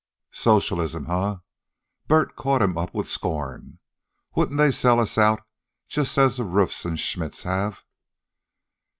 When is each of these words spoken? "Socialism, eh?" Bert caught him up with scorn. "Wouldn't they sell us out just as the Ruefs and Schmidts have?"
"Socialism, 0.33 1.05
eh?" 1.11 1.35
Bert 2.07 2.35
caught 2.35 2.63
him 2.63 2.75
up 2.75 2.91
with 2.91 3.07
scorn. 3.07 3.77
"Wouldn't 4.33 4.57
they 4.57 4.71
sell 4.71 4.99
us 4.99 5.15
out 5.15 5.43
just 5.87 6.17
as 6.17 6.37
the 6.37 6.43
Ruefs 6.43 6.85
and 6.85 6.99
Schmidts 6.99 7.43
have?" 7.43 7.83